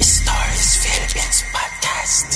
Stars 0.00 0.80
Philippines 0.80 1.42
Podcast. 1.52 2.30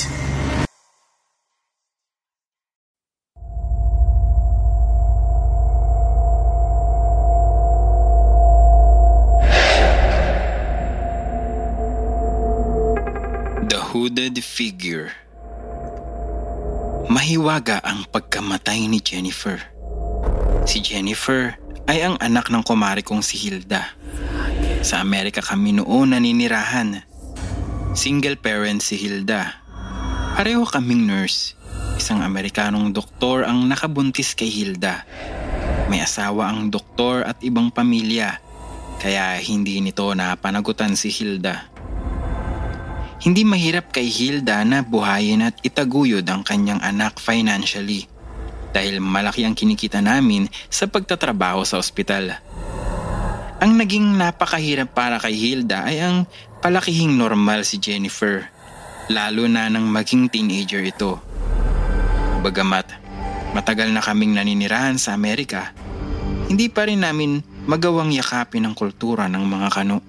The 13.67 13.79
Hooded 13.81 14.43
Figure 14.43 15.11
Mahiwaga 17.07 17.79
ang 17.81 18.03
pagkamatay 18.11 18.85
ni 18.91 18.99
Jennifer. 18.99 19.57
Si 20.67 20.83
Jennifer 20.83 21.55
ay 21.87 22.03
ang 22.03 22.19
anak 22.19 22.51
ng 22.51 22.61
kumari 22.67 22.99
kong 22.99 23.23
si 23.23 23.39
Hilda. 23.39 23.95
Sa 24.83 24.99
Amerika 24.99 25.39
kami 25.39 25.79
noon 25.79 26.11
naninirahan. 26.11 27.06
Single 27.97 28.37
parent 28.37 28.77
si 28.77 28.93
Hilda. 28.93 29.57
Pareho 30.37 30.69
kaming 30.69 31.09
nurse. 31.09 31.57
Isang 31.97 32.21
Amerikanong 32.21 32.93
doktor 32.93 33.41
ang 33.41 33.65
nakabuntis 33.65 34.37
kay 34.37 34.53
Hilda. 34.53 35.01
May 35.89 36.05
asawa 36.05 36.53
ang 36.53 36.69
doktor 36.69 37.25
at 37.25 37.41
ibang 37.41 37.73
pamilya. 37.73 38.37
Kaya 39.01 39.41
hindi 39.41 39.81
nito 39.81 40.13
napanagutan 40.13 40.93
si 40.93 41.09
Hilda. 41.09 41.73
Hindi 43.17 43.41
mahirap 43.41 43.89
kay 43.89 44.05
Hilda 44.05 44.61
na 44.61 44.85
buhayin 44.85 45.49
at 45.49 45.57
itaguyod 45.65 46.29
ang 46.29 46.45
kanyang 46.45 46.85
anak 46.85 47.17
financially 47.17 48.05
dahil 48.77 49.01
malaki 49.01 49.41
ang 49.41 49.57
kinikita 49.57 50.05
namin 50.05 50.45
sa 50.69 50.85
pagtatrabaho 50.85 51.65
sa 51.65 51.81
ospital. 51.81 52.37
Ang 53.57 53.73
naging 53.81 54.21
napakahirap 54.21 54.93
para 54.93 55.17
kay 55.17 55.33
Hilda 55.33 55.89
ay 55.89 55.97
ang 55.97 56.29
palakihing 56.61 57.13
normal 57.15 57.61
si 57.61 57.77
Jennifer, 57.77 58.49
lalo 59.07 59.45
na 59.45 59.69
nang 59.69 59.85
maging 59.87 60.27
teenager 60.27 60.81
ito. 60.81 61.21
Bagamat 62.41 62.89
matagal 63.53 63.89
na 63.93 64.03
kaming 64.03 64.37
naninirahan 64.37 64.99
sa 64.99 65.13
Amerika, 65.13 65.71
hindi 66.47 66.69
pa 66.69 66.87
rin 66.87 67.03
namin 67.03 67.43
magawang 67.67 68.15
yakapin 68.15 68.65
ang 68.65 68.75
kultura 68.75 69.27
ng 69.27 69.43
mga 69.43 69.69
kano. 69.71 69.99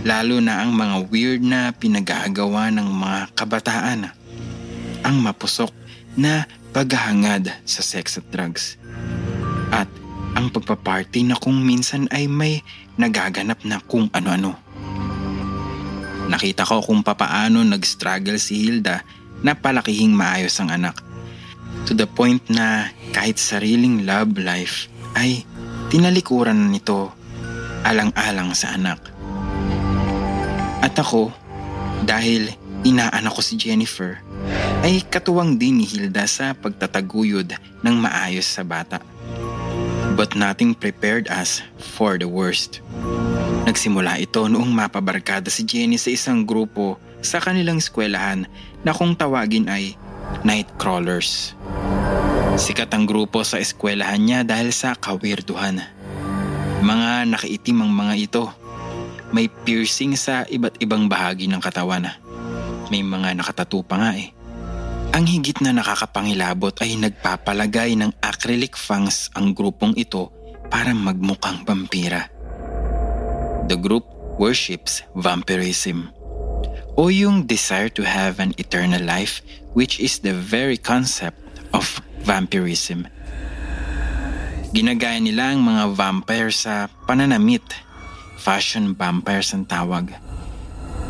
Lalo 0.00 0.40
na 0.40 0.64
ang 0.64 0.72
mga 0.72 0.96
weird 1.12 1.42
na 1.44 1.76
pinag-aagawa 1.76 2.72
ng 2.72 2.88
mga 2.88 3.20
kabataan. 3.36 4.08
Ang 5.04 5.16
mapusok 5.20 5.68
na 6.16 6.48
paghahangad 6.72 7.52
sa 7.68 7.84
sex 7.84 8.16
at 8.16 8.24
drugs. 8.32 8.80
At 9.68 9.90
ang 10.38 10.48
pagpaparty 10.48 11.28
na 11.28 11.36
kung 11.36 11.60
minsan 11.60 12.08
ay 12.14 12.30
may 12.30 12.64
nagaganap 12.96 13.60
na 13.66 13.82
kung 13.84 14.08
ano-ano. 14.14 14.69
Nakita 16.30 16.62
ko 16.62 16.78
kung 16.78 17.02
papaano 17.02 17.66
nag-struggle 17.66 18.38
si 18.38 18.62
Hilda 18.62 19.02
na 19.42 19.58
palakihing 19.58 20.14
maayos 20.14 20.54
ang 20.62 20.70
anak. 20.70 21.02
To 21.90 21.92
the 21.98 22.06
point 22.06 22.38
na 22.46 22.94
kahit 23.10 23.42
sariling 23.42 24.06
love 24.06 24.38
life 24.38 24.86
ay 25.18 25.42
tinalikuran 25.90 26.54
na 26.54 26.68
nito 26.70 27.10
alang-alang 27.82 28.54
sa 28.54 28.78
anak. 28.78 29.10
At 30.80 30.94
ako, 30.94 31.34
dahil 32.06 32.54
inaanak 32.86 33.34
ko 33.34 33.42
si 33.42 33.58
Jennifer, 33.58 34.22
ay 34.86 35.02
katuwang 35.04 35.58
din 35.58 35.82
ni 35.82 35.84
Hilda 35.84 36.24
sa 36.30 36.54
pagtataguyod 36.54 37.58
ng 37.82 37.96
maayos 37.98 38.46
sa 38.46 38.62
bata. 38.62 39.02
But 40.20 40.36
nothing 40.36 40.76
prepared 40.76 41.32
us 41.32 41.64
for 41.80 42.20
the 42.20 42.28
worst. 42.28 42.84
Nagsimula 43.64 44.20
ito 44.20 44.44
noong 44.52 44.68
mapabarkada 44.68 45.48
si 45.48 45.64
Jenny 45.64 45.96
sa 45.96 46.12
isang 46.12 46.44
grupo 46.44 47.00
sa 47.24 47.40
kanilang 47.40 47.80
eskwelahan 47.80 48.44
na 48.84 48.92
kung 48.92 49.16
tawagin 49.16 49.72
ay 49.72 49.96
Nightcrawlers. 50.44 51.56
Sikat 52.60 52.92
ang 52.92 53.08
grupo 53.08 53.40
sa 53.48 53.64
eskwelahan 53.64 54.20
niya 54.20 54.40
dahil 54.44 54.76
sa 54.76 54.92
kawirduhan. 54.92 55.80
Mga 56.84 57.32
nakaitim 57.32 57.80
ang 57.80 57.88
mga 57.88 58.14
ito 58.20 58.44
may 59.32 59.48
piercing 59.48 60.20
sa 60.20 60.44
iba't 60.44 60.76
ibang 60.84 61.08
bahagi 61.08 61.48
ng 61.48 61.64
katawan. 61.64 62.12
May 62.92 63.00
mga 63.00 63.40
nakatato 63.40 63.80
pa 63.80 63.96
nga 63.96 64.12
eh. 64.20 64.36
Ang 65.10 65.26
higit 65.26 65.58
na 65.58 65.74
nakakapangilabot 65.74 66.70
ay 66.78 66.94
nagpapalagay 66.94 67.98
ng 67.98 68.14
acrylic 68.22 68.78
fangs 68.78 69.26
ang 69.34 69.50
grupong 69.50 69.90
ito 69.98 70.30
para 70.70 70.94
magmukhang 70.94 71.66
vampira. 71.66 72.30
The 73.66 73.74
group 73.74 74.06
worships 74.38 75.02
vampirism 75.18 76.14
o 76.94 77.10
yung 77.10 77.50
desire 77.50 77.90
to 77.90 78.06
have 78.06 78.38
an 78.38 78.54
eternal 78.54 79.02
life 79.02 79.42
which 79.74 79.98
is 79.98 80.22
the 80.22 80.30
very 80.30 80.78
concept 80.78 81.42
of 81.74 81.86
vampirism. 82.22 83.10
Ginagaya 84.70 85.18
nila 85.18 85.58
ang 85.58 85.66
mga 85.66 85.90
vampire 85.90 86.54
sa 86.54 86.86
pananamit 87.10 87.66
fashion 88.38 88.94
vampires 88.94 89.50
ang 89.52 89.66
tawag. 89.66 90.29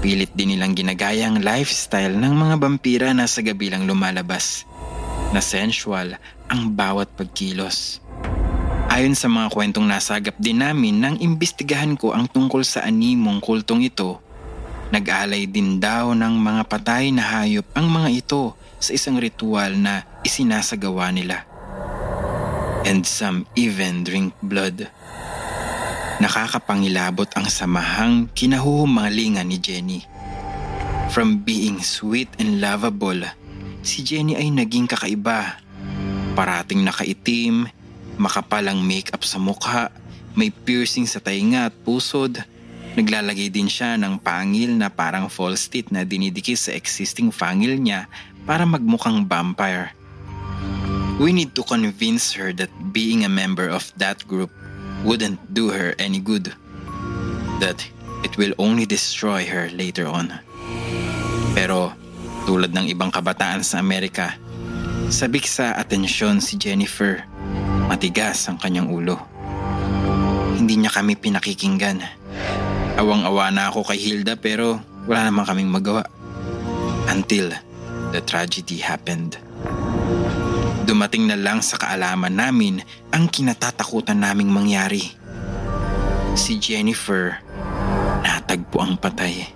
Pilit 0.01 0.33
din 0.33 0.57
nilang 0.57 0.73
ginagaya 0.73 1.29
ang 1.29 1.45
lifestyle 1.45 2.17
ng 2.17 2.33
mga 2.33 2.55
vampira 2.57 3.09
na 3.13 3.29
sa 3.29 3.45
gabi 3.45 3.69
lang 3.69 3.85
lumalabas. 3.85 4.65
Na 5.37 5.45
sensual 5.45 6.17
ang 6.49 6.73
bawat 6.73 7.13
pagkilos. 7.13 8.01
Ayon 8.89 9.13
sa 9.13 9.29
mga 9.29 9.53
kwentong 9.53 9.85
nasagap 9.85 10.41
din 10.41 10.65
namin 10.65 11.05
nang 11.05 11.17
imbestigahan 11.21 12.01
ko 12.01 12.17
ang 12.17 12.33
tungkol 12.33 12.65
sa 12.65 12.81
animong 12.89 13.45
kultong 13.45 13.85
ito, 13.85 14.25
nag-alay 14.89 15.45
din 15.45 15.77
daw 15.77 16.17
ng 16.17 16.35
mga 16.35 16.63
patay 16.65 17.13
na 17.13 17.23
hayop 17.23 17.69
ang 17.77 17.87
mga 17.93 18.09
ito 18.25 18.57
sa 18.81 18.97
isang 18.97 19.21
ritual 19.21 19.77
na 19.77 20.09
isinasagawa 20.25 21.13
nila. 21.13 21.45
And 22.89 23.05
some 23.05 23.45
even 23.53 24.03
drink 24.09 24.33
blood. 24.41 24.89
Nakakapangilabot 26.21 27.33
ang 27.33 27.49
samahang 27.49 28.29
kinahuhumalingan 28.37 29.49
ni 29.49 29.57
Jenny. 29.57 30.01
From 31.17 31.41
being 31.41 31.81
sweet 31.81 32.29
and 32.37 32.61
lovable, 32.61 33.25
si 33.81 34.05
Jenny 34.05 34.37
ay 34.37 34.53
naging 34.53 34.85
kakaiba. 34.85 35.57
Parating 36.37 36.85
nakaitim, 36.85 37.73
makapalang 38.21 38.85
makeup 38.85 39.25
sa 39.25 39.41
mukha, 39.41 39.89
may 40.37 40.53
piercing 40.53 41.09
sa 41.09 41.25
tainga 41.25 41.73
at 41.73 41.75
pusod. 41.89 42.37
Naglalagay 43.01 43.49
din 43.49 43.73
siya 43.73 43.97
ng 43.97 44.21
pangil 44.21 44.77
na 44.77 44.93
parang 44.93 45.33
false 45.33 45.73
teeth 45.73 45.89
na 45.89 46.05
dinidikit 46.05 46.61
sa 46.61 46.77
existing 46.77 47.33
fangil 47.33 47.81
niya 47.81 48.13
para 48.45 48.69
magmukhang 48.69 49.25
vampire. 49.25 49.97
We 51.17 51.33
need 51.33 51.57
to 51.57 51.65
convince 51.65 52.37
her 52.37 52.53
that 52.61 52.69
being 52.93 53.25
a 53.25 53.33
member 53.33 53.73
of 53.73 53.89
that 53.97 54.21
group 54.29 54.53
wouldn't 55.05 55.41
do 55.53 55.73
her 55.73 55.97
any 55.97 56.21
good. 56.21 56.53
That 57.61 57.85
it 58.25 58.37
will 58.37 58.53
only 58.57 58.85
destroy 58.85 59.45
her 59.49 59.69
later 59.73 60.09
on. 60.09 60.33
Pero 61.57 61.93
tulad 62.49 62.73
ng 62.73 62.89
ibang 62.89 63.13
kabataan 63.13 63.61
sa 63.65 63.81
Amerika, 63.81 64.37
sabik 65.13 65.45
sa 65.45 65.77
atensyon 65.77 66.41
si 66.41 66.57
Jennifer, 66.57 67.25
matigas 67.89 68.49
ang 68.49 68.57
kanyang 68.57 68.89
ulo. 68.89 69.19
Hindi 70.57 70.81
niya 70.81 70.93
kami 70.93 71.17
pinakikinggan. 71.17 72.01
Awang-awa 73.01 73.49
na 73.49 73.73
ako 73.73 73.89
kay 73.89 73.97
Hilda 73.97 74.37
pero 74.37 74.81
wala 75.09 75.29
naman 75.29 75.49
kaming 75.49 75.73
magawa. 75.73 76.05
Until 77.11 77.51
the 78.15 78.21
tragedy 78.23 78.79
happened. 78.79 79.41
Dumating 80.91 81.31
na 81.31 81.39
lang 81.39 81.63
sa 81.63 81.79
kaalaman 81.79 82.35
namin 82.35 82.83
ang 83.15 83.31
kinatatakutan 83.31 84.19
naming 84.19 84.51
mangyari. 84.51 85.15
Si 86.35 86.59
Jennifer, 86.59 87.39
natagpo 88.27 88.83
ang 88.83 88.99
patay. 88.99 89.55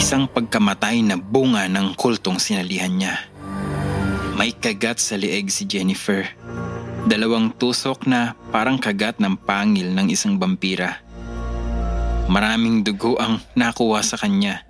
Isang 0.00 0.24
pagkamatay 0.24 1.04
na 1.04 1.20
bunga 1.20 1.68
ng 1.68 1.92
kultong 1.92 2.40
sinalihan 2.40 2.88
niya. 2.88 3.20
May 4.40 4.56
kagat 4.56 4.96
sa 4.96 5.20
lieg 5.20 5.52
si 5.52 5.68
Jennifer. 5.68 6.24
Dalawang 7.04 7.52
tusok 7.60 8.08
na 8.08 8.32
parang 8.48 8.80
kagat 8.80 9.20
ng 9.20 9.36
pangil 9.36 9.92
ng 9.92 10.08
isang 10.08 10.40
vampira. 10.40 11.04
Maraming 12.32 12.80
dugo 12.80 13.20
ang 13.20 13.44
nakuha 13.52 14.00
sa 14.00 14.16
kanya. 14.16 14.64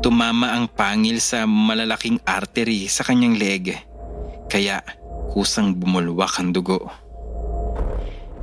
Tumama 0.00 0.56
ang 0.56 0.64
pangil 0.64 1.20
sa 1.20 1.44
malalaking 1.44 2.24
artery 2.24 2.88
sa 2.88 3.04
kanyang 3.04 3.36
leg. 3.36 3.89
Kaya 4.50 4.82
kusang 5.30 5.78
bumulwak 5.78 6.42
ang 6.42 6.50
dugo. 6.50 6.90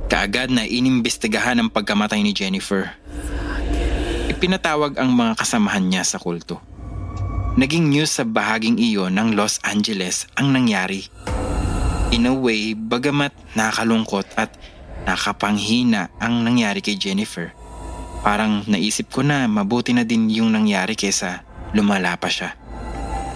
Kaagad 0.08 0.48
na 0.48 0.64
inimbestigahan 0.64 1.60
ang 1.60 1.68
pagkamatay 1.68 2.24
ni 2.24 2.32
Jennifer. 2.32 2.96
Ipinatawag 4.32 4.96
ang 4.96 5.12
mga 5.12 5.36
kasamahan 5.36 5.84
niya 5.84 6.08
sa 6.08 6.16
kulto. 6.16 6.64
Naging 7.60 7.92
news 7.92 8.16
sa 8.16 8.24
bahaging 8.24 8.80
iyon 8.80 9.20
ng 9.20 9.36
Los 9.36 9.60
Angeles 9.60 10.24
ang 10.32 10.56
nangyari. 10.56 11.04
In 12.08 12.24
a 12.24 12.32
way, 12.32 12.72
bagamat 12.72 13.36
nakalungkot 13.52 14.32
at 14.40 14.56
nakapanghina 15.04 16.08
ang 16.16 16.40
nangyari 16.40 16.80
kay 16.80 16.96
Jennifer, 16.96 17.52
parang 18.24 18.64
naisip 18.64 19.12
ko 19.12 19.20
na 19.20 19.44
mabuti 19.44 19.92
na 19.92 20.08
din 20.08 20.32
yung 20.32 20.56
nangyari 20.56 20.96
kesa 20.96 21.44
lumala 21.76 22.16
pa 22.16 22.32
siya. 22.32 22.56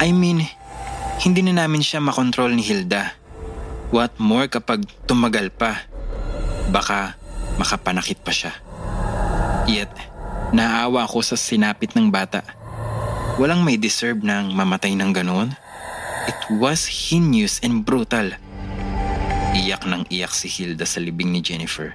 I 0.01 0.09
mean, 0.17 0.49
hindi 1.23 1.39
na 1.47 1.55
namin 1.55 1.87
siya 1.87 2.03
makontrol 2.03 2.51
ni 2.51 2.67
Hilda. 2.67 3.15
What 3.95 4.19
more 4.19 4.51
kapag 4.51 4.83
tumagal 5.07 5.55
pa? 5.55 5.87
Baka 6.75 7.15
makapanakit 7.63 8.27
pa 8.27 8.35
siya. 8.35 8.51
Yet, 9.71 9.95
naawa 10.51 11.07
ako 11.07 11.23
sa 11.23 11.39
sinapit 11.39 11.95
ng 11.95 12.11
bata. 12.11 12.43
Walang 13.39 13.63
may 13.63 13.79
deserve 13.79 14.19
ng 14.27 14.51
mamatay 14.51 14.99
ng 14.99 15.15
ganoon. 15.15 15.55
It 16.27 16.59
was 16.59 16.91
heinous 16.91 17.63
and 17.63 17.87
brutal. 17.87 18.35
Iyak 19.55 19.87
ng 19.87 20.11
iyak 20.11 20.35
si 20.35 20.51
Hilda 20.51 20.83
sa 20.83 20.99
libing 20.99 21.31
ni 21.31 21.39
Jennifer. 21.39 21.95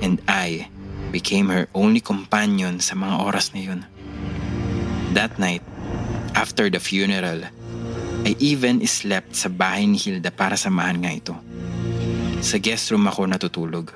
And 0.00 0.24
I 0.24 0.72
became 1.12 1.52
her 1.52 1.68
only 1.76 2.00
companion 2.00 2.80
sa 2.80 2.96
mga 2.96 3.28
oras 3.28 3.52
na 3.52 3.60
yun. 3.60 3.80
That 5.12 5.36
night, 5.36 5.62
after 6.32 6.72
the 6.72 6.80
funeral, 6.80 7.44
I 8.22 8.38
even 8.38 8.78
slept 8.86 9.34
sa 9.34 9.50
bahay 9.50 9.90
ni 9.90 9.98
Hilda 9.98 10.30
para 10.30 10.54
samahan 10.54 11.02
nga 11.02 11.10
ito. 11.10 11.34
Sa 12.38 12.62
guest 12.62 12.94
room 12.94 13.10
ako 13.10 13.26
natutulog. 13.26 13.90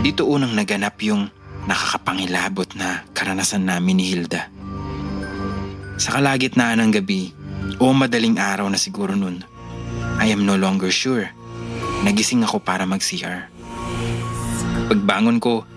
Dito 0.00 0.24
unang 0.24 0.56
naganap 0.56 0.96
yung 1.04 1.28
nakakapangilabot 1.68 2.72
na 2.80 3.04
karanasan 3.12 3.68
namin 3.68 4.00
ni 4.00 4.04
Hilda. 4.08 4.48
Sa 6.00 6.16
kalagitnaan 6.16 6.80
ng 6.80 6.90
gabi 6.96 7.36
o 7.76 7.92
madaling 7.92 8.40
araw 8.40 8.64
na 8.72 8.80
siguro 8.80 9.12
nun, 9.12 9.44
I 10.16 10.32
am 10.32 10.48
no 10.48 10.56
longer 10.56 10.88
sure. 10.88 11.28
Nagising 12.00 12.40
ako 12.40 12.64
para 12.64 12.88
mag-CR. 12.88 13.52
Pagbangon 14.88 15.36
ko, 15.36 15.68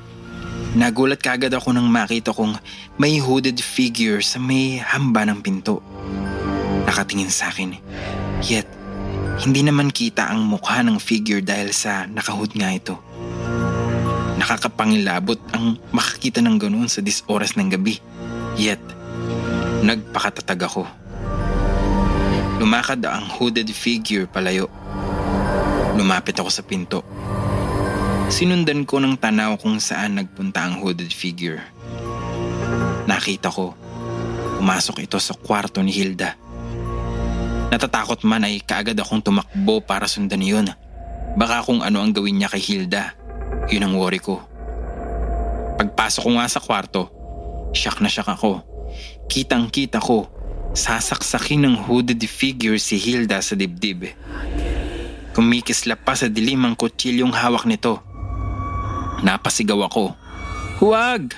nagulat 0.80 1.20
kagad 1.20 1.52
ako 1.52 1.76
nang 1.76 1.92
makita 1.92 2.32
kong 2.32 2.56
may 2.96 3.20
hooded 3.20 3.60
figure 3.60 4.24
sa 4.24 4.40
may 4.40 4.80
hamba 4.80 5.28
ng 5.28 5.44
pinto. 5.44 5.84
Nakatingin 6.94 7.34
sa 7.34 7.50
akin. 7.50 7.74
Yet, 8.46 8.70
hindi 9.42 9.66
naman 9.66 9.90
kita 9.90 10.30
ang 10.30 10.46
mukha 10.46 10.86
ng 10.86 11.02
figure 11.02 11.42
dahil 11.42 11.74
sa 11.74 12.06
nakahood 12.06 12.54
nga 12.54 12.70
ito. 12.70 12.94
Nakakapangilabot 14.38 15.42
ang 15.58 15.82
makakita 15.90 16.46
ng 16.46 16.62
ganoon 16.62 16.86
sa 16.86 17.02
dis 17.02 17.26
oras 17.26 17.58
ng 17.58 17.74
gabi. 17.74 17.98
Yet, 18.62 18.78
nagpakatatag 19.82 20.70
ako. 20.70 20.86
Lumakad 22.62 23.02
ang 23.10 23.26
hooded 23.26 23.74
figure 23.74 24.30
palayo. 24.30 24.70
Lumapit 25.98 26.38
ako 26.38 26.54
sa 26.54 26.62
pinto. 26.62 27.02
Sinundan 28.30 28.86
ko 28.86 29.02
ng 29.02 29.18
tanaw 29.18 29.58
kung 29.58 29.82
saan 29.82 30.22
nagpunta 30.22 30.62
ang 30.62 30.78
hooded 30.78 31.10
figure. 31.10 31.58
Nakita 33.10 33.50
ko, 33.50 33.74
pumasok 34.62 35.10
ito 35.10 35.18
sa 35.18 35.34
kwarto 35.34 35.82
ni 35.82 35.90
Hilda. 35.90 36.43
Natatakot 37.74 38.22
man 38.22 38.46
ay 38.46 38.62
kaagad 38.62 38.94
akong 39.02 39.26
tumakbo 39.26 39.82
para 39.82 40.06
sundan 40.06 40.46
yun. 40.46 40.70
Baka 41.34 41.66
kung 41.66 41.82
ano 41.82 42.06
ang 42.06 42.14
gawin 42.14 42.38
niya 42.38 42.54
kay 42.54 42.62
Hilda. 42.62 43.18
Yun 43.74 43.90
ang 43.90 43.94
worry 43.98 44.22
ko. 44.22 44.38
Pagpasok 45.82 46.22
ko 46.22 46.30
nga 46.38 46.46
sa 46.46 46.62
kwarto, 46.62 47.10
shock 47.74 47.98
na 47.98 48.14
shock 48.14 48.30
ako. 48.30 48.62
Kitang 49.26 49.74
kita 49.74 49.98
ko, 49.98 50.30
sasaksakin 50.78 51.66
ng 51.66 51.76
hooded 51.90 52.22
figure 52.30 52.78
si 52.78 53.02
Hilda 53.02 53.42
sa 53.42 53.58
dibdib. 53.58 54.06
Kumikislap 55.34 56.06
pa 56.06 56.14
sa 56.14 56.30
dilim 56.30 56.62
ang 56.70 56.78
kutsilyong 56.78 57.34
hawak 57.34 57.66
nito. 57.66 58.06
Napasigaw 59.26 59.90
ako. 59.90 60.14
Huwag! 60.78 61.34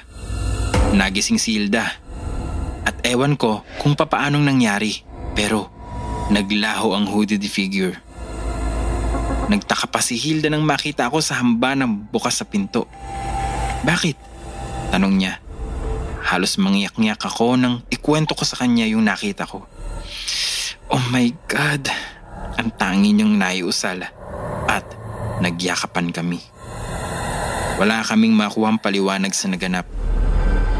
Nagising 0.92 1.40
si 1.40 1.56
Hilda. 1.56 1.96
At 2.84 3.00
ewan 3.08 3.40
ko 3.40 3.64
kung 3.80 3.96
papaanong 3.96 4.44
nangyari. 4.44 5.00
Pero 5.32 5.75
naglaho 6.30 6.98
ang 6.98 7.06
hooded 7.06 7.42
figure. 7.45 7.98
Nagtaka 9.45 9.86
pa 9.86 10.01
si 10.01 10.18
Hilda 10.18 10.50
nang 10.50 10.66
makita 10.66 11.06
ako 11.06 11.22
sa 11.22 11.38
hamba 11.38 11.77
ng 11.77 12.10
bukas 12.10 12.42
sa 12.42 12.45
pinto. 12.50 12.89
Bakit? 13.86 14.18
Tanong 14.89 15.13
niya. 15.13 15.38
Halos 16.25 16.57
mangyak-ngyak 16.57 17.22
ako 17.22 17.54
nang 17.54 17.86
ikwento 17.94 18.33
ko 18.33 18.42
sa 18.42 18.57
kanya 18.57 18.89
yung 18.89 19.06
nakita 19.06 19.45
ko. 19.45 19.69
Oh 20.89 21.04
my 21.13 21.30
God! 21.45 21.86
Ang 22.57 22.74
tangi 22.74 23.13
niyang 23.13 23.38
naiusal 23.38 24.01
at 24.66 24.86
nagyakapan 25.44 26.10
kami. 26.10 26.42
Wala 27.77 28.01
kaming 28.01 28.33
makuhang 28.33 28.81
paliwanag 28.81 29.36
sa 29.36 29.51
naganap. 29.51 29.86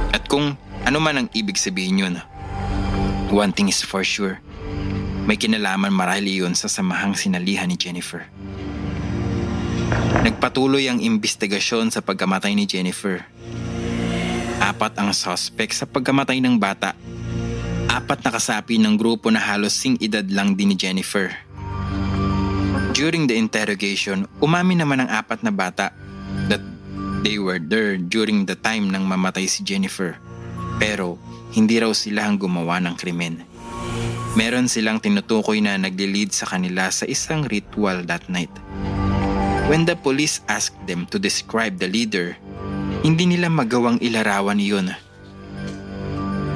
At 0.10 0.26
kung 0.26 0.58
ano 0.88 0.98
man 0.98 1.22
ang 1.22 1.28
ibig 1.36 1.60
sabihin 1.60 2.02
yun, 2.02 2.16
one 3.30 3.52
thing 3.52 3.68
is 3.68 3.84
for 3.84 4.02
sure, 4.02 4.40
may 5.26 5.42
kinalaman 5.42 5.90
marahil 5.90 6.30
iyon 6.30 6.54
sa 6.54 6.70
samahang 6.70 7.18
sinalihan 7.18 7.66
ni 7.66 7.78
Jennifer. 7.78 8.30
Nagpatuloy 10.22 10.86
ang 10.90 11.02
imbestigasyon 11.02 11.90
sa 11.90 12.02
pagkamatay 12.02 12.54
ni 12.54 12.66
Jennifer. 12.70 13.26
Apat 14.62 14.98
ang 14.98 15.14
suspect 15.14 15.74
sa 15.74 15.86
pagkamatay 15.90 16.42
ng 16.42 16.58
bata. 16.58 16.98
Apat 17.90 18.26
na 18.26 18.32
kasapi 18.34 18.82
ng 18.82 18.98
grupo 18.98 19.30
na 19.30 19.42
halos 19.42 19.74
sing 19.74 19.98
edad 20.02 20.26
lang 20.30 20.54
din 20.58 20.74
ni 20.74 20.78
Jennifer. 20.78 21.34
During 22.96 23.28
the 23.28 23.36
interrogation, 23.36 24.30
umamin 24.40 24.82
naman 24.82 25.04
ang 25.04 25.10
apat 25.12 25.44
na 25.44 25.52
bata 25.52 25.92
that 26.48 26.64
they 27.26 27.42
were 27.42 27.60
there 27.60 27.98
during 27.98 28.46
the 28.46 28.56
time 28.56 28.94
nang 28.94 29.06
mamatay 29.10 29.50
si 29.50 29.66
Jennifer. 29.66 30.18
Pero 30.78 31.18
hindi 31.54 31.82
raw 31.82 31.92
sila 31.92 32.30
ang 32.30 32.38
gumawa 32.38 32.78
ng 32.82 32.96
krimen. 32.96 33.55
Meron 34.36 34.68
silang 34.68 35.00
tinutukoy 35.00 35.64
na 35.64 35.80
nagli-lead 35.80 36.36
sa 36.36 36.44
kanila 36.44 36.92
sa 36.92 37.08
isang 37.08 37.48
ritual 37.48 38.04
that 38.04 38.28
night. 38.28 38.52
When 39.72 39.88
the 39.88 39.96
police 39.96 40.44
asked 40.52 40.76
them 40.84 41.08
to 41.10 41.18
describe 41.18 41.80
the 41.80 41.88
leader, 41.88 42.36
hindi 43.00 43.32
nila 43.32 43.48
magawang 43.48 44.04
ilarawan 44.04 44.60
iyon. 44.60 44.92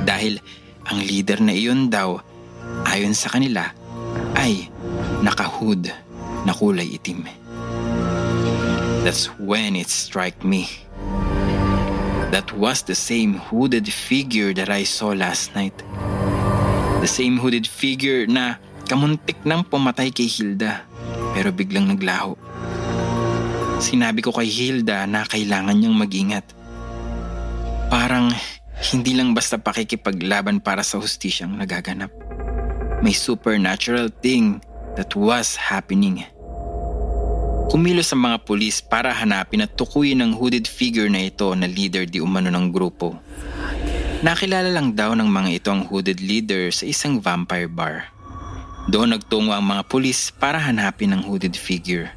Dahil 0.03 0.43
ang 0.91 0.99
leader 1.07 1.39
na 1.39 1.55
iyon 1.55 1.87
daw, 1.87 2.19
ayon 2.83 3.15
sa 3.15 3.31
kanila, 3.31 3.71
ay 4.35 4.67
nakahood 5.23 5.87
na 6.43 6.51
kulay 6.51 6.99
itim. 6.99 7.23
That's 9.07 9.31
when 9.39 9.79
it 9.79 9.87
struck 9.87 10.43
me. 10.43 10.67
That 12.35 12.51
was 12.53 12.83
the 12.83 12.93
same 12.93 13.39
hooded 13.39 13.87
figure 13.87 14.51
that 14.53 14.67
I 14.67 14.83
saw 14.83 15.15
last 15.15 15.55
night. 15.55 15.79
The 16.99 17.07
same 17.07 17.39
hooded 17.39 17.63
figure 17.63 18.27
na 18.27 18.59
kamuntik 18.83 19.39
nang 19.47 19.63
pumatay 19.63 20.11
kay 20.11 20.27
Hilda 20.27 20.83
pero 21.31 21.55
biglang 21.55 21.87
naglaho. 21.95 22.35
Sinabi 23.79 24.19
ko 24.19 24.35
kay 24.35 24.51
Hilda 24.51 25.07
na 25.07 25.23
kailangan 25.23 25.79
niyang 25.79 25.95
mag-ingat. 25.95 26.43
Parang 27.87 28.35
hindi 28.91 29.15
lang 29.15 29.31
basta 29.31 29.55
pakikipaglaban 29.55 30.59
para 30.59 30.83
sa 30.83 30.99
hustisyang 30.99 31.55
nagaganap. 31.55 32.11
May 32.99 33.15
supernatural 33.15 34.11
thing 34.19 34.59
that 34.99 35.15
was 35.15 35.55
happening. 35.55 36.27
Kumilos 37.71 38.11
ang 38.11 38.27
mga 38.27 38.43
pulis 38.43 38.83
para 38.83 39.15
hanapin 39.15 39.63
at 39.63 39.71
tukuyin 39.79 40.19
ang 40.19 40.35
hooded 40.35 40.67
figure 40.67 41.07
na 41.07 41.31
ito 41.31 41.47
na 41.55 41.69
leader 41.69 42.03
di 42.03 42.19
umano 42.19 42.51
ng 42.51 42.67
grupo. 42.73 43.15
Nakilala 44.19 44.67
lang 44.67 44.99
daw 44.99 45.15
ng 45.15 45.31
mga 45.31 45.49
ito 45.63 45.71
ang 45.71 45.87
hooded 45.87 46.19
leader 46.19 46.75
sa 46.75 46.83
isang 46.83 47.23
vampire 47.23 47.71
bar. 47.71 48.11
Doon 48.91 49.15
nagtungo 49.15 49.55
ang 49.55 49.63
mga 49.63 49.87
pulis 49.87 50.27
para 50.35 50.59
hanapin 50.59 51.15
ang 51.15 51.23
hooded 51.23 51.55
figure. 51.55 52.11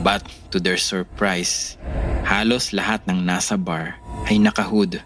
But 0.00 0.24
to 0.48 0.56
their 0.56 0.80
surprise, 0.80 1.76
halos 2.24 2.72
lahat 2.72 3.04
ng 3.04 3.28
nasa 3.28 3.60
bar 3.60 4.00
ay 4.24 4.40
nakahood. 4.40 5.04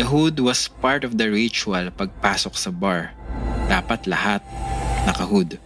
The 0.00 0.08
hood 0.08 0.40
was 0.40 0.72
part 0.80 1.04
of 1.04 1.20
the 1.20 1.28
ritual 1.28 1.92
pagpasok 1.92 2.56
sa 2.56 2.72
bar. 2.72 3.12
Dapat 3.68 4.08
lahat 4.08 4.40
nakahood. 5.04 5.60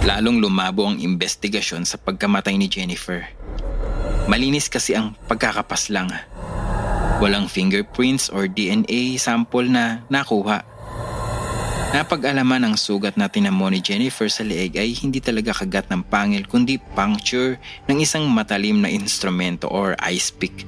Lalong 0.00 0.40
lumabo 0.40 0.88
ang 0.88 0.96
investigasyon 0.96 1.84
sa 1.84 2.00
pagkamatay 2.00 2.56
ni 2.56 2.72
Jennifer. 2.72 3.20
Malinis 4.32 4.72
kasi 4.72 4.96
ang 4.96 5.12
pagkakapaslang 5.28 6.08
Walang 7.20 7.52
fingerprints 7.52 8.32
or 8.32 8.48
DNA 8.48 9.20
sample 9.20 9.68
na 9.68 10.00
nakuha. 10.08 10.64
Napag-alaman 11.92 12.64
ang 12.64 12.74
sugat 12.80 13.20
na 13.20 13.28
tinamo 13.28 13.68
ni 13.68 13.84
Jennifer 13.84 14.24
sa 14.32 14.40
leeg 14.40 14.80
ay 14.80 14.96
hindi 15.04 15.20
talaga 15.20 15.52
kagat 15.52 15.92
ng 15.92 16.06
pangil 16.06 16.48
kundi 16.48 16.80
puncture 16.80 17.60
ng 17.90 17.98
isang 18.00 18.24
matalim 18.30 18.80
na 18.80 18.88
instrumento 18.88 19.68
or 19.68 19.98
ice 20.00 20.32
pick. 20.32 20.64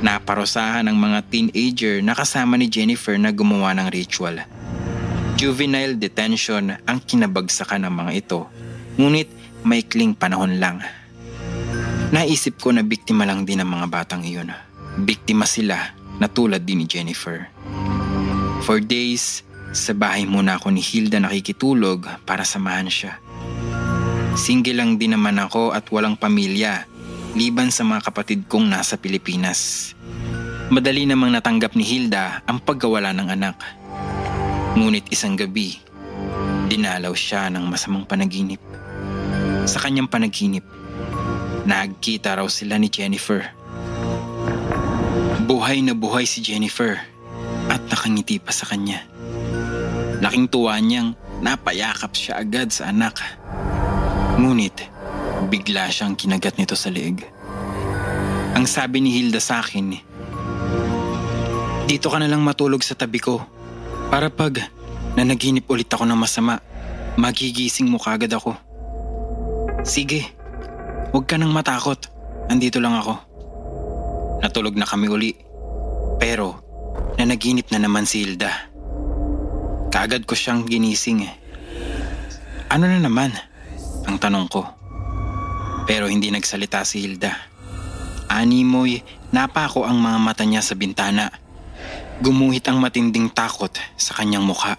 Naparosahan 0.00 0.88
ng 0.88 0.96
mga 0.96 1.18
teenager 1.28 1.94
na 2.00 2.16
kasama 2.16 2.56
ni 2.56 2.70
Jennifer 2.70 3.18
na 3.20 3.28
gumawa 3.28 3.76
ng 3.76 3.92
ritual. 3.92 4.48
Juvenile 5.36 5.98
detention 5.98 6.72
ang 6.88 6.98
kinabagsakan 7.04 7.84
ng 7.84 7.94
mga 7.94 8.12
ito, 8.16 8.40
ngunit 8.96 9.28
maikling 9.60 10.16
panahon 10.16 10.56
lang. 10.56 10.80
Naisip 12.16 12.56
ko 12.62 12.72
na 12.72 12.80
biktima 12.80 13.28
lang 13.28 13.44
din 13.44 13.60
ng 13.60 13.68
mga 13.68 13.86
batang 13.92 14.24
iyon. 14.24 14.67
Biktima 14.96 15.44
sila 15.44 15.92
na 16.16 16.26
tulad 16.26 16.64
din 16.64 16.80
ni 16.80 16.86
Jennifer. 16.88 17.50
For 18.64 18.80
days, 18.80 19.44
sa 19.76 19.92
bahay 19.92 20.24
muna 20.24 20.56
ako 20.56 20.72
ni 20.72 20.80
Hilda 20.80 21.20
nakikitulog 21.20 22.08
para 22.24 22.42
samahan 22.42 22.88
siya. 22.88 23.20
Single 24.38 24.78
lang 24.80 24.96
din 24.96 25.12
naman 25.12 25.36
ako 25.36 25.74
at 25.74 25.84
walang 25.92 26.16
pamilya, 26.16 26.86
liban 27.34 27.68
sa 27.68 27.84
mga 27.84 28.06
kapatid 28.08 28.40
kong 28.46 28.70
nasa 28.70 28.96
Pilipinas. 28.96 29.92
Madali 30.68 31.08
namang 31.08 31.32
natanggap 31.32 31.74
ni 31.74 31.82
Hilda 31.82 32.44
ang 32.46 32.60
pagkawala 32.62 33.10
ng 33.16 33.28
anak. 33.28 33.56
Ngunit 34.76 35.10
isang 35.10 35.34
gabi, 35.34 35.80
dinalaw 36.68 37.16
siya 37.16 37.48
ng 37.48 37.64
masamang 37.66 38.04
panaginip. 38.04 38.60
Sa 39.64 39.80
kanyang 39.80 40.08
panaginip, 40.12 40.62
nagkita 41.64 42.36
raw 42.36 42.46
sila 42.46 42.76
ni 42.76 42.92
Jennifer. 42.92 43.57
Buhay 45.48 45.80
na 45.80 45.96
buhay 45.96 46.28
si 46.28 46.44
Jennifer 46.44 47.00
at 47.72 47.80
nakangiti 47.88 48.36
pa 48.36 48.52
sa 48.52 48.68
kanya. 48.68 49.00
Laking 50.20 50.44
tuwa 50.44 50.76
niyang 50.76 51.16
napayakap 51.40 52.12
siya 52.12 52.44
agad 52.44 52.68
sa 52.68 52.92
anak. 52.92 53.16
Ngunit, 54.36 54.76
bigla 55.48 55.88
siyang 55.88 56.20
kinagat 56.20 56.60
nito 56.60 56.76
sa 56.76 56.92
leeg. 56.92 57.24
Ang 58.52 58.68
sabi 58.68 59.00
ni 59.00 59.08
Hilda 59.08 59.40
sa 59.40 59.64
akin, 59.64 59.96
Dito 61.88 62.12
ka 62.12 62.20
na 62.20 62.28
lang 62.28 62.44
matulog 62.44 62.84
sa 62.84 62.92
tabi 62.92 63.16
ko. 63.16 63.40
Para 64.12 64.28
pag 64.28 64.60
nanaginip 65.16 65.64
ulit 65.72 65.88
ako 65.88 66.04
ng 66.04 66.20
masama, 66.20 66.60
magigising 67.16 67.88
mo 67.88 67.96
kagad 67.96 68.36
ako. 68.36 68.52
Sige, 69.80 70.28
huwag 71.08 71.24
ka 71.24 71.40
nang 71.40 71.56
matakot. 71.56 72.04
Andito 72.52 72.84
lang 72.84 73.00
ako. 73.00 73.27
Natulog 74.38 74.78
na 74.78 74.86
kami 74.86 75.10
uli. 75.10 75.32
Pero, 76.22 76.62
nanaginip 77.18 77.70
na 77.74 77.82
naman 77.82 78.06
si 78.06 78.22
Hilda. 78.22 78.70
Kaagad 79.90 80.26
ko 80.28 80.38
siyang 80.38 80.66
ginising 80.66 81.26
eh. 81.26 81.34
Ano 82.70 82.86
na 82.86 83.02
naman? 83.02 83.34
Ang 84.06 84.16
tanong 84.20 84.46
ko. 84.46 84.62
Pero 85.88 86.06
hindi 86.06 86.28
nagsalita 86.28 86.84
si 86.84 87.02
Hilda. 87.02 87.32
Animoy, 88.28 89.00
napako 89.32 89.88
ang 89.88 89.98
mga 89.98 90.18
mata 90.20 90.44
niya 90.44 90.60
sa 90.60 90.76
bintana. 90.76 91.32
Gumuhit 92.20 92.66
ang 92.68 92.78
matinding 92.78 93.32
takot 93.32 93.72
sa 93.96 94.12
kanyang 94.12 94.44
mukha. 94.44 94.76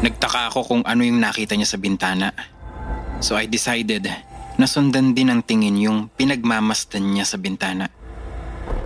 Nagtaka 0.00 0.48
ako 0.48 0.60
kung 0.64 0.82
ano 0.88 1.04
yung 1.04 1.20
nakita 1.20 1.52
niya 1.52 1.68
sa 1.68 1.76
bintana. 1.76 2.32
So 3.20 3.36
I 3.36 3.44
decided 3.44 4.08
na 4.60 4.68
sundan 4.68 5.16
din 5.16 5.32
ang 5.32 5.40
tingin 5.40 5.80
yung 5.80 6.12
pinagmamasdan 6.12 7.00
niya 7.00 7.24
sa 7.24 7.40
bintana. 7.40 7.88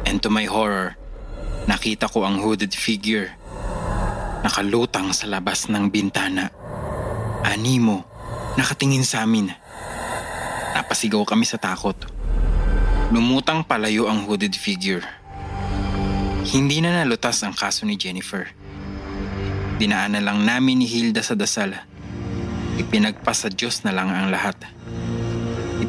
And 0.07 0.23
to 0.23 0.31
my 0.31 0.47
horror, 0.47 0.95
nakita 1.67 2.07
ko 2.07 2.23
ang 2.23 2.39
hooded 2.39 2.71
figure 2.71 3.35
nakalutang 4.45 5.11
sa 5.11 5.27
labas 5.27 5.67
ng 5.73 5.89
bintana. 5.91 6.53
Animo, 7.43 8.07
nakatingin 8.55 9.03
sa 9.03 9.27
amin. 9.27 9.51
Napasigaw 10.79 11.27
kami 11.27 11.49
sa 11.49 11.59
takot. 11.59 11.97
Lumutang 13.11 13.67
palayo 13.67 14.07
ang 14.07 14.29
hooded 14.29 14.55
figure. 14.55 15.03
Hindi 16.45 16.85
na 16.85 17.03
nalutas 17.03 17.41
ang 17.41 17.57
kaso 17.57 17.89
ni 17.89 17.97
Jennifer. 17.97 18.47
Dinaanan 19.81 20.23
lang 20.23 20.45
namin 20.45 20.85
ni 20.85 20.87
Hilda 20.87 21.25
sa 21.25 21.35
dasal. 21.35 21.75
Ipinagpas 22.77 23.43
sa 23.43 23.51
Diyos 23.51 23.83
na 23.83 23.97
lang 23.97 24.13
ang 24.13 24.29
lahat. 24.29 24.61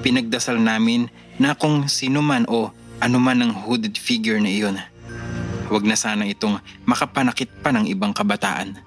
Ipinagdasal 0.06 0.62
namin 0.62 1.10
na 1.42 1.58
kung 1.58 1.90
sino 1.90 2.22
man 2.22 2.46
o 2.46 2.70
anuman 3.02 3.42
ang 3.42 3.58
hooded 3.66 3.98
figure 3.98 4.38
na 4.38 4.54
iyon 4.54 4.78
Huwag 5.66 5.82
na 5.82 5.98
sana 5.98 6.30
itong 6.30 6.62
makapanakit 6.86 7.50
pa 7.66 7.74
ng 7.74 7.90
ibang 7.90 8.14
kabataan. 8.14 8.78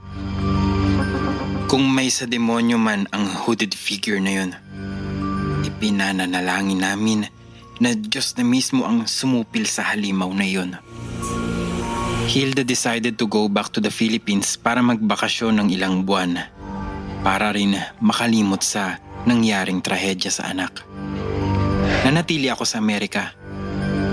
Kung 1.67 1.91
may 1.91 2.07
sa 2.07 2.23
demonyo 2.23 2.79
man 2.79 3.11
ang 3.11 3.27
hooded 3.27 3.75
figure 3.75 4.23
na 4.23 4.31
yun, 4.31 4.51
ipinananalangin 5.67 6.87
namin 6.87 7.27
na 7.83 7.99
Diyos 7.99 8.39
na 8.39 8.47
mismo 8.47 8.87
ang 8.87 9.11
sumupil 9.11 9.67
sa 9.67 9.91
halimaw 9.91 10.31
na 10.31 10.47
yun. 10.47 10.79
Hilda 12.31 12.63
decided 12.63 13.19
to 13.19 13.27
go 13.27 13.51
back 13.51 13.75
to 13.75 13.83
the 13.83 13.91
Philippines 13.91 14.55
para 14.55 14.87
magbakasyon 14.87 15.67
ng 15.67 15.69
ilang 15.75 16.07
buwan 16.07 16.47
para 17.27 17.51
rin 17.51 17.75
makalimot 17.99 18.63
sa 18.63 19.03
nangyaring 19.27 19.83
trahedya 19.83 20.31
sa 20.31 20.55
anak. 20.55 20.87
Nanatili 22.09 22.49
ako 22.49 22.65
sa 22.65 22.81
Amerika 22.81 23.37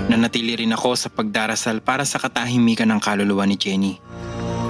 Nanatili 0.06 0.54
rin 0.54 0.70
ako 0.70 0.94
sa 0.94 1.10
pagdarasal 1.10 1.82
para 1.82 2.06
sa 2.06 2.22
katahimikan 2.22 2.86
ng 2.94 3.02
kaluluwa 3.02 3.42
ni 3.42 3.58
Jenny 3.58 3.98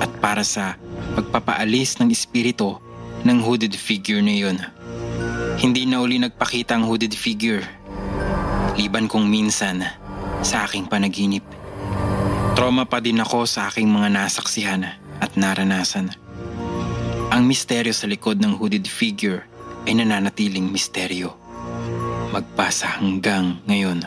at 0.01 0.09
para 0.17 0.41
sa 0.41 0.81
pagpapaalis 1.13 2.01
ng 2.01 2.09
espiritu 2.09 2.81
ng 3.21 3.39
hooded 3.45 3.77
figure 3.77 4.25
na 4.25 4.33
yun. 4.33 4.57
Hindi 5.61 5.85
na 5.85 6.01
uli 6.01 6.17
nagpakita 6.17 6.81
ang 6.81 6.89
hooded 6.89 7.13
figure. 7.13 7.61
Liban 8.81 9.13
kong 9.13 9.29
minsan 9.29 9.85
sa 10.41 10.65
aking 10.65 10.89
panaginip. 10.89 11.45
Trauma 12.57 12.89
pa 12.89 13.05
din 13.05 13.21
ako 13.21 13.45
sa 13.45 13.69
aking 13.69 13.93
mga 13.93 14.09
nasaksihan 14.17 14.89
at 15.21 15.31
naranasan. 15.37 16.17
Ang 17.29 17.45
misteryo 17.45 17.93
sa 17.93 18.09
likod 18.09 18.41
ng 18.41 18.57
hooded 18.57 18.89
figure 18.89 19.45
ay 19.85 20.01
nananatiling 20.01 20.65
misteryo. 20.73 21.46
Magpasa 22.35 22.99
hanggang 22.99 23.63
ngayon. 23.71 24.03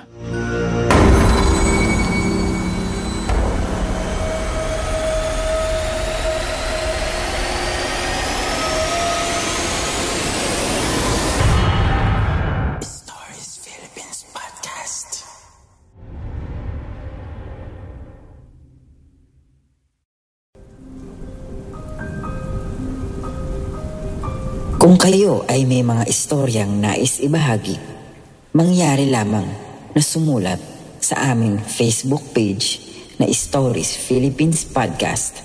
Kung 24.79 24.95
kayo 24.95 25.43
ay 25.51 25.67
may 25.67 25.83
mga 25.83 26.07
istoryang 26.07 26.79
nais 26.79 27.19
ibahagi, 27.19 27.88
mangyari 28.59 29.07
lamang 29.07 29.47
na 29.95 30.03
sumulat 30.03 30.59
sa 30.99 31.31
aming 31.31 31.63
Facebook 31.63 32.35
page 32.35 32.83
na 33.15 33.23
Stories 33.31 33.95
Philippines 33.95 34.67
Podcast 34.67 35.39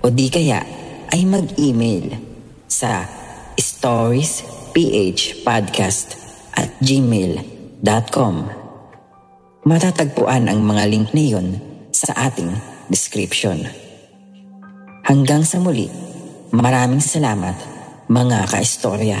o 0.00 0.08
di 0.08 0.32
kaya 0.32 0.64
ay 1.12 1.28
mag-email 1.28 2.16
sa 2.64 3.04
storiesphpodcast 3.52 6.08
at 6.56 6.72
gmail.com 6.80 8.34
Matatagpuan 9.68 10.48
ang 10.48 10.64
mga 10.64 10.88
link 10.88 11.12
na 11.12 11.20
iyon 11.20 11.60
sa 11.92 12.32
ating 12.32 12.48
description. 12.88 13.68
Hanggang 15.04 15.44
sa 15.44 15.60
muli, 15.60 15.92
maraming 16.56 17.04
salamat 17.04 17.52
mga 18.08 18.48
kaistorya. 18.48 19.20